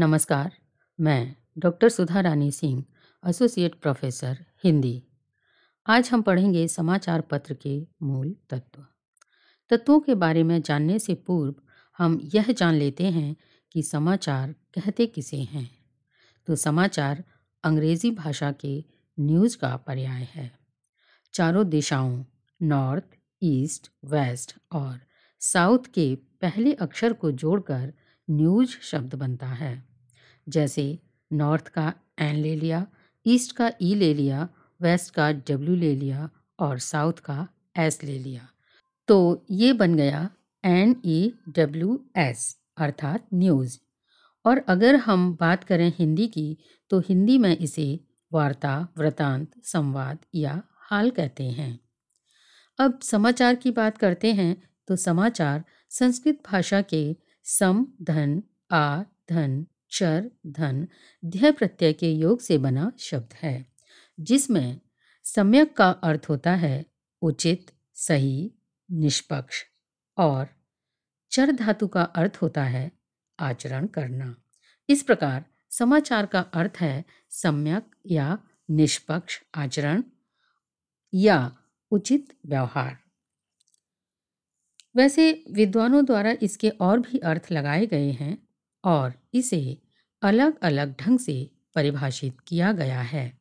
नमस्कार, 0.00 0.52
मैं 1.00 1.36
doctor 1.58 1.88
Sudha 1.88 2.20
Rani 2.20 2.52
Singh, 2.52 2.84
associate 3.26 3.74
professor, 3.74 4.46
Hindi. 4.64 5.02
आज 5.86 6.10
हम 6.10 6.22
पढ़ेंगे 6.22 6.68
समाचार 6.68 7.20
पत्र 7.20 7.54
के 7.54 7.86
मूल 8.02 8.36
तत्व। 8.50 8.86
तत्वों 9.70 10.00
के 10.00 10.14
बारे 10.14 10.42
में 10.42 10.62
जानने 10.62 10.98
से 10.98 11.14
पूर्व 11.14 11.54
हम 11.98 12.20
यह 12.34 12.52
जान 12.52 12.74
लेते 12.74 13.04
हैं 13.04 13.36
कि 13.72 13.82
समाचार 13.82 14.52
कहते 14.52 15.06
किसे 15.06 15.36
हैं। 15.36 15.70
तो 16.46 16.56
समाचार 16.56 17.24
अंग्रेज़ी 17.64 18.10
भाषा 18.10 18.52
के 18.52 18.84
न्यूज़ 19.20 19.58
का 19.58 19.76
पर्याय 19.76 20.28
है। 20.34 20.58
चारों 21.34 21.68
दिशाओं, 21.68 22.24
नॉर्थ, 22.62 23.04
ईस्ट, 23.42 23.92
वेस्ट 24.04 24.54
और 24.72 25.00
साउथ 25.40 25.78
के 25.78 26.14
पहले 26.14 26.74
अक्षर 26.74 27.12
को 27.12 27.30
जोड़कर 27.30 27.92
न्यूज़ 28.30 28.76
शब्द 28.82 29.14
बनता 29.14 29.46
है। 29.46 29.89
जैसे 30.50 30.98
नॉर्थ 31.32 31.68
का 31.68 31.94
एन 32.18 32.36
ले 32.36 32.56
लिया, 32.56 32.86
ईस्ट 33.26 33.56
का 33.56 33.72
ई 33.82 33.94
ले 33.94 34.14
लिया, 34.14 34.48
वेस्ट 34.80 35.14
का 35.14 35.32
डब्ल्यू 35.32 35.74
ले 35.74 35.94
लिया 35.96 36.30
और 36.58 36.78
साउथ 36.78 37.12
का 37.12 37.48
एस 37.76 38.04
ले 38.04 38.18
लिया। 38.18 38.48
तो 39.08 39.46
ये 39.50 39.72
बन 39.72 39.94
गया 39.94 40.30
एन 40.64 40.96
ई 41.04 41.34
डब्ल्यू 41.48 42.10
एस, 42.16 42.58
अर्थात 42.76 43.26
न्यूज़। 43.34 43.78
और 44.46 44.58
अगर 44.58 44.96
हम 44.96 45.36
बात 45.40 45.64
करें 45.64 45.92
हिंदी 45.98 46.28
की 46.28 46.58
तो 46.90 47.00
हिंदी 47.00 47.38
में 47.38 47.56
इसे 47.56 48.00
वार्ता, 48.32 48.88
वृतांत, 48.98 49.50
संवाद 49.64 50.18
या 50.34 50.62
हाल 50.76 51.10
कहते 51.10 51.44
हैं। 51.44 51.80
अब 52.78 53.00
समाचार 53.00 53.54
की 53.54 53.70
बात 53.70 53.98
करते 53.98 54.32
हैं 54.32 54.70
तो 54.88 54.96
समाचार 54.96 55.64
संस्कृत 55.90 56.42
भाषा 56.46 56.82
के 56.82 57.16
सम, 57.44 57.86
धन, 58.02 58.42
आ, 58.72 59.02
धन 59.30 59.66
चर, 59.90 60.30
धन 60.46 60.88
ध्य 61.24 61.52
प्रत्यय 61.52 61.92
के 61.92 62.12
योग 62.12 62.40
से 62.40 62.58
बना 62.58 62.92
शब्द 62.98 63.32
है, 63.32 63.66
जिसमें 64.20 64.80
सम्यक 65.24 65.76
का 65.76 65.90
अर्थ 65.90 66.26
होता 66.28 66.54
है 66.54 66.86
उचित, 67.22 67.70
सही, 67.94 68.52
निष्पक्ष 68.90 69.64
और 70.16 70.48
चर 71.30 71.52
धातु 71.52 71.88
का 71.88 72.02
अर्थ 72.02 72.38
होता 72.42 72.64
है 72.64 72.92
आचरण 73.40 73.86
करना। 73.86 74.36
इस 74.88 75.02
प्रकार 75.02 75.44
समाचार 75.70 76.26
का 76.26 76.40
अर्थ 76.40 76.72
है 76.80 77.04
सम्यक 77.30 77.90
या 78.06 78.38
निष्पक्ष 78.70 79.42
आचरण 79.54 80.02
या 81.14 81.58
उचित 81.90 82.38
व्यवहार। 82.46 82.98
वैसे 84.96 85.44
विद्वानों 85.50 86.04
द्वारा 86.04 86.34
इसके 86.42 86.68
और 86.68 87.00
भी 87.00 87.18
अर्थ 87.18 87.52
लगाए 87.52 87.86
गए 87.86 88.10
हैं 88.10 88.49
और 88.84 89.12
इसे 89.34 89.78
अलग 90.22 90.58
अलग 90.62 90.94
ढंग 91.00 91.18
से 91.18 91.50
परिभाषित 91.74 92.36
किया 92.40 92.72
गया 92.72 93.00
है। 93.00 93.38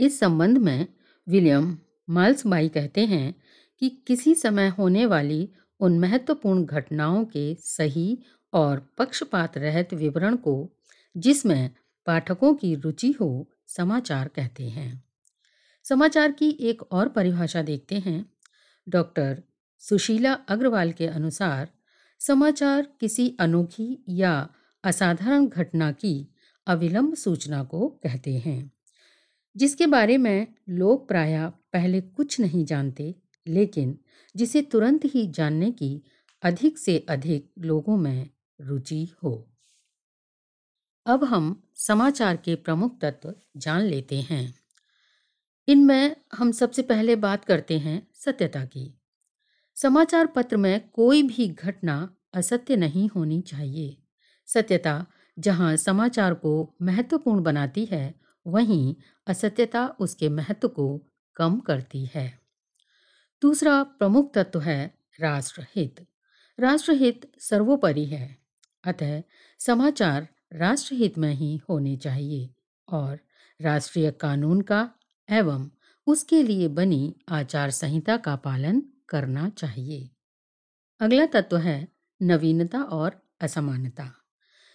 इस 0.00 0.20
संबंध 0.20 0.58
में 0.58 0.86
विलियम 1.28 1.78
माल्सबाई 2.10 2.68
कहते 2.68 3.06
हैं 3.06 3.34
कि 3.80 3.88
किसी 3.88 4.34
समय 4.34 4.68
होने 4.68 5.06
वाली 5.06 5.48
उन 5.80 5.98
महत्वपूर्ण 5.98 6.64
घटनाओं 6.64 7.24
के 7.24 7.54
सही 7.54 8.18
और 8.52 8.94
पक्षपात 8.98 9.58
रहित 9.58 9.94
विवरण 9.94 10.36
को 10.36 10.70
जिसमें 11.16 11.70
पाठकों 12.06 12.54
की 12.54 12.74
रुचि 12.74 13.12
हो, 13.12 13.50
समाचार 13.66 14.28
कहते 14.28 14.68
हैं। 14.68 15.04
समाचार 15.84 16.32
की 16.32 16.50
एक 16.60 16.82
और 16.82 17.08
परिभाषा 17.08 17.62
देखते 17.62 17.98
हैं। 17.98 18.32
डॉक्टर 18.88 19.42
सुशीला 19.78 20.32
अग्रवाल 20.32 20.92
के 20.92 21.06
अनुसार 21.06 21.70
समाचार 22.18 22.82
किसी 23.00 23.36
अनोखी 23.40 24.04
या 24.08 24.46
असाधारण 24.84 25.46
घटना 25.46 25.92
की 25.92 26.34
अविलंब 26.66 27.14
सूचना 27.14 27.64
को 27.64 27.88
कहते 27.88 28.34
हैं, 28.34 28.72
जिसके 29.56 29.86
बारे 29.86 30.16
में 30.16 30.46
लोग 30.68 31.08
प्राय 31.08 31.50
पहले 31.72 32.00
कुछ 32.00 32.40
नहीं 32.40 32.64
जानते, 32.64 33.14
लेकिन 33.46 33.98
जिसे 34.36 34.62
तुरंत 34.62 35.00
ही 35.04 35.26
जानने 35.26 35.70
की 35.70 36.02
अधिक 36.42 36.78
से 36.78 37.06
अधिक 37.08 37.52
लोगों 37.58 37.96
में 37.96 38.30
रुचि 38.60 39.08
हो। 39.24 39.48
अब 41.06 41.24
हम 41.24 41.62
समाचार 41.74 42.36
के 42.36 42.54
प्रमुख 42.54 43.00
तत्व 43.00 43.34
जान 43.56 43.82
लेते 43.82 44.20
हैं। 44.20 44.54
इनमें 45.68 46.16
हम 46.34 46.52
सबसे 46.52 46.82
पहले 46.82 47.16
बात 47.16 47.44
करते 47.44 47.78
हैं 47.78 48.08
सत्यता 48.14 48.64
की। 48.64 48.97
समाचार 49.82 50.26
पत्र 50.26 50.56
में 50.56 50.88
कोई 50.88 51.22
भी 51.22 51.48
घटना 51.48 52.16
असत्य 52.34 52.76
नहीं 52.76 53.08
होनी 53.08 53.40
चाहिए। 53.40 54.02
सत्यता 54.46 55.06
जहाँ 55.38 55.76
समाचार 55.76 56.34
को 56.34 56.74
महत्वपूर्ण 56.82 57.42
बनाती 57.42 57.84
है, 57.84 58.14
वहीं 58.46 58.94
असत्यता 59.26 59.86
उसके 59.86 60.28
महत्व 60.28 60.68
को 60.68 61.06
कम 61.36 61.60
करती 61.60 62.10
है। 62.14 62.40
दूसरा 63.42 63.82
प्रमुख 63.82 64.34
तत्व 64.34 64.60
है 64.60 64.94
राष्ट्रहित। 65.20 66.06
राष्ट्रहित 66.60 67.32
सर्वोपरि 67.38 68.04
है, 68.04 68.38
अतः 68.84 69.22
समाचार 69.58 70.28
राष्ट्रहित 70.52 71.18
में 71.18 71.34
ही 71.34 71.60
होने 71.68 71.96
चाहिए 71.96 72.50
और 72.88 73.18
राष्ट्रीय 73.60 74.10
कानून 74.10 74.60
का 74.60 74.90
एवं 75.30 75.70
उसके 76.06 76.42
लिए 76.42 76.68
बनी 76.68 77.16
आचार 77.28 77.70
संहिता 77.70 78.16
का 78.16 78.36
पालन 78.36 78.82
करना 79.08 79.48
चाहिए। 79.48 80.10
अगला 81.00 81.26
तत्व 81.26 81.56
है 81.56 81.88
नवीनता 82.22 82.82
और 82.82 83.22
असमानता। 83.40 84.12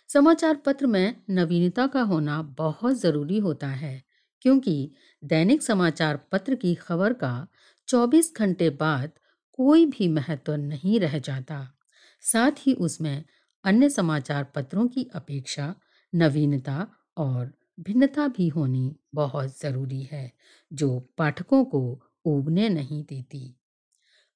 समाचार 0.07 0.55
पत्र 0.55 0.87
में 0.87 1.15
नवीनता 1.29 1.87
का 1.87 2.01
होना 2.01 2.41
बहुत 2.41 2.95
ज़रूरी 2.95 3.39
होता 3.39 3.67
है, 3.67 4.03
क्योंकि 4.41 4.91
दैनिक 5.23 5.63
समाचार 5.63 6.17
पत्र 6.31 6.55
की 6.55 6.75
खबर 6.75 7.13
का 7.13 7.47
24 7.87 8.33
घंटे 8.37 8.69
बाद 8.69 9.11
कोई 9.53 9.85
भी 9.85 10.07
महत्व 10.07 10.55
नहीं 10.55 10.99
रह 10.99 11.19
जाता। 11.19 11.77
साथ 12.21 12.51
ही 12.59 12.73
उसमें 12.73 13.23
अन्य 13.65 13.89
समाचार 13.89 14.43
पत्रों 14.43 14.87
की 14.87 15.09
अपेक्षा 15.15 15.75
नवीनता 16.15 16.87
और 17.17 17.53
भिन्नता 17.79 18.27
भी 18.27 18.47
होनी 18.47 18.95
बहुत 19.13 19.59
ज़रूरी 19.61 20.01
है, 20.01 20.31
जो 20.73 20.99
पाठकों 21.17 21.65
को 21.65 22.01
उबने 22.25 22.69
नहीं 22.69 23.03
देती। 23.03 23.55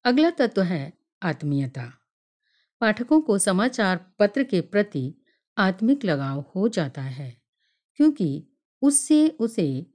अगला 0.04 0.30
तत्व 0.30 0.62
है 0.62 0.92
आत्मीयता। 1.22 1.82
पाठकों 2.80 3.20
को 3.20 3.38
समाचार 3.38 3.96
पत्र 4.18 4.44
के 4.44 4.60
प्रति 4.60 5.02
आत्मिक 5.56 6.04
लगाव 6.04 6.44
हो 6.56 6.68
जाता 6.68 7.02
है, 7.02 7.30
क्योंकि 7.96 8.46
उससे 8.82 9.28
उसे 9.28 9.86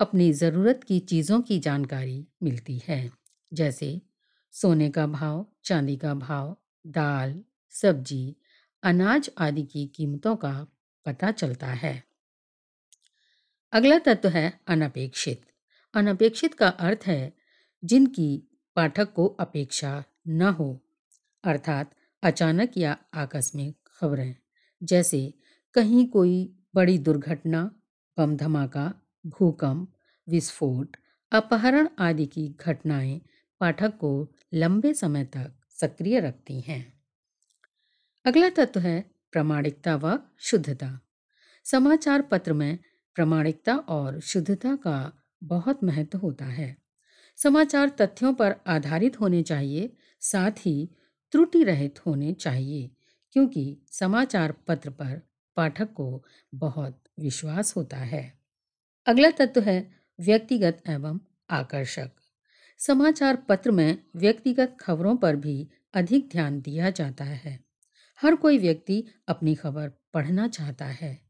अपनी 0.00 0.32
ज़रूरत 0.32 0.84
की 0.84 0.98
चीज़ों 1.00 1.40
की 1.40 1.58
जानकारी 1.58 2.26
मिलती 2.42 2.80
है, 2.88 3.10
जैसे 3.52 4.00
सोने 4.54 4.90
का 4.90 5.06
भाव, 5.06 5.46
चांदी 5.64 5.96
का 5.96 6.14
भाव, 6.14 6.56
दाल, 6.86 7.42
सब्ज़ी, 7.70 8.36
अनाज 8.82 9.30
आदि 9.38 9.62
की 9.62 9.86
कीमतों 9.86 10.36
का 10.36 10.52
पता 11.06 11.30
चलता 11.30 11.66
है। 11.66 12.02
अगला 13.72 13.98
तत्व 13.98 14.28
है 14.28 14.60
अनपेक्षित। 14.68 15.42
अनपेक्षित 15.94 16.54
का 16.54 16.68
अर्थ 16.68 17.06
है 17.06 17.32
जिनकी 17.82 18.30
पाठक 18.76 19.12
को 19.12 19.26
अपेक्षा 19.26 20.04
न 20.28 20.42
हो, 20.42 20.80
अर्थात 21.44 21.94
अचानक 22.22 22.70
या 22.76 22.98
आकस्मिक 23.14 23.78
खबरें। 23.86 24.36
जैसे, 24.82 25.34
कहीं 25.74 26.08
कोई 26.08 26.56
बड़ी 26.74 26.98
दुर्घटना 26.98 27.74
बम 28.18 28.36
धमाका 28.36 28.94
भूकंप, 29.26 29.92
विस्फोट, 30.28 30.96
अपहरण 31.32 31.88
आदि 31.98 32.26
की 32.26 32.56
घटनाएँ 32.60 33.20
पाठक 33.60 33.98
को 33.98 34.32
लंबे 34.54 34.94
समय 34.94 35.24
तक 35.24 35.52
सक्रिय 35.70 36.20
रखती 36.20 36.60
हैं। 36.60 37.00
अगला 38.24 38.50
तत्व 38.50 38.80
है 38.80 39.10
प्रामाणिकता 39.32 39.96
व 39.96 40.18
शुद्धता। 40.38 41.00
समाचार 41.64 42.22
पत्र 42.22 42.52
में 42.52 42.78
प्रामाणिकता 43.14 43.76
और 43.76 44.20
शुद्धता 44.20 44.76
का 44.76 45.22
बहुत 45.44 45.84
महत्व 45.84 46.18
होता 46.18 46.44
है। 46.44 46.81
समाचार 47.36 47.88
तथ्यों 47.88 48.34
पर 48.34 48.54
आधारित 48.66 49.20
होने 49.20 49.42
चाहिए, 49.42 49.96
साथ 50.20 50.50
ही 50.50 50.90
त्रुटि 51.32 51.64
रहित 51.64 52.06
होने 52.06 52.32
चाहिए, 52.32 52.90
क्योंकि 53.32 53.78
समाचार 53.92 54.52
पत्र 54.52 54.90
पर 54.90 55.22
पाठक 55.56 55.92
को 55.92 56.24
बहुत 56.54 57.04
विश्वास 57.20 57.76
होता 57.76 57.96
है। 57.96 58.38
अगला 59.06 59.30
तत्व 59.30 59.60
है 59.60 59.92
व्यक्तिगत 60.20 60.82
एवं 60.88 61.20
आकर्षक। 61.50 62.10
समाचार 62.78 63.36
पत्र 63.36 63.70
में 63.70 64.04
व्यक्तिगत 64.16 64.76
खबरों 64.80 65.16
पर 65.16 65.36
भी 65.36 65.68
अधिक 65.94 66.28
ध्यान 66.28 66.60
दिया 66.60 66.90
जाता 66.90 67.24
है। 67.24 67.64
हर 68.22 68.34
कोई 68.34 68.58
व्यक्ति 68.58 69.04
अपनी 69.28 69.54
खबर 69.54 69.88
पढ़ना 69.88 70.48
चाहता 70.48 70.84
है। 70.84 71.22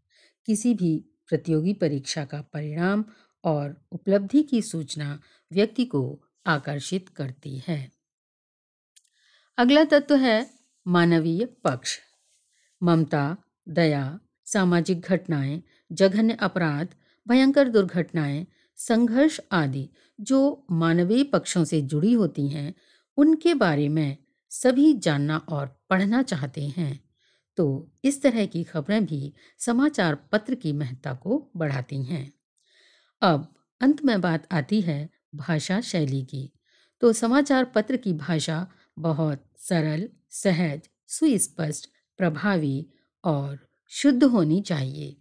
किसी 0.46 0.75
भी 0.75 1.05
प्रतियोगी 1.28 1.72
परीक्षा 1.72 2.25
का 2.25 2.43
परिणाम 2.43 3.05
और 3.44 3.86
उपलब्धि 3.92 4.42
की 4.42 4.62
सूचना 4.62 5.20
व्यक्ति 5.52 5.84
को 5.84 6.22
आकर्षित 6.46 7.08
करती 7.08 7.62
है। 7.68 7.92
अगला 9.58 9.84
तत्व 9.84 10.16
है 10.16 10.50
मानवीय 10.86 11.44
पक्ष। 11.44 11.98
ममता, 12.82 13.36
दया, 13.68 14.20
सामाजिक 14.44 15.00
घटनाएँ, 15.00 15.62
जघन्य 15.92 16.34
अपराध, 16.34 16.88
भयंकर 17.28 17.68
दुर्घटनाएँ, 17.68 18.46
संघर्ष 18.76 19.40
आदि 19.52 19.88
जो 20.20 20.66
मानवीय 20.70 21.24
पक्षों 21.24 21.64
से 21.64 21.82
जुड़ी 21.82 22.12
होती 22.12 22.48
हैं, 22.48 22.74
उनके 23.16 23.54
बारे 23.54 23.88
में 23.88 24.16
सभी 24.50 24.94
जानना 24.94 25.38
और 25.38 25.80
पढ़ना 25.90 26.22
चाहते 26.22 26.68
हैं। 26.68 27.04
तो 27.56 27.92
इस 28.04 28.22
तरह 28.22 28.46
की 28.46 28.64
खबरें 28.64 29.04
भी 29.04 29.34
समाचार 29.58 30.14
पत्र 30.14 30.54
की 30.54 30.72
महत्ता 30.72 31.14
को 31.14 31.50
बढ़ाती 31.56 32.02
हैं। 32.02 32.32
अब 33.22 33.54
अंत 33.80 34.04
में 34.04 34.20
बात 34.20 34.46
आती 34.52 34.80
है 34.80 35.10
भाषा 35.34 35.80
शैली 35.80 36.24
की। 36.24 36.52
तो 37.00 37.12
समाचार 37.12 37.64
पत्र 37.64 37.96
की 37.96 38.12
भाषा 38.12 38.70
बहुत 38.98 39.44
सरल, 39.56 40.08
सहज, 40.30 40.80
सुस्पष्ट, 41.06 41.90
प्रभावी 42.19 42.86
और 43.24 43.69
शुद्ध 43.88 44.24
होनी 44.24 44.60
चाहिए। 44.60 45.16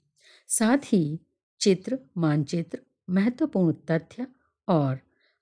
साथ 0.48 0.78
ही 0.78 1.20
चित्र, 1.60 2.00
मानचित्र, 2.18 2.80
महत्वपूर्ण 3.10 3.74
तथ्य 3.92 4.28
और 4.68 5.00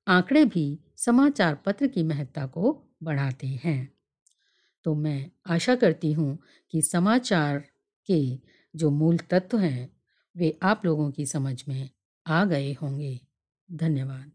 आंकड़े 0.07 0.45
भी 0.45 0.79
समाचार 0.97 1.56
पत्र 1.56 1.88
की 1.88 2.03
महत्ता 2.03 2.45
को 2.45 2.88
बढ़ाते 3.03 3.47
हैं। 3.47 3.94
तो 4.83 4.95
मैं 4.95 5.31
आशा 5.47 5.75
करती 5.75 6.13
हूँ 6.13 6.39
कि 6.71 6.81
समाचार 6.81 7.63
के 8.07 8.39
जो 8.75 8.89
मूल 8.89 9.17
तत्व 9.17 9.57
हैं, 9.57 9.97
वे 10.38 10.59
आप 10.63 10.81
लोगों 10.85 11.11
की 11.11 11.25
समझ 11.25 11.63
में 11.67 11.89
आ 12.25 12.44
गए 12.45 12.74
होंगे। 12.74 13.19
धन्यवाद। 13.69 14.31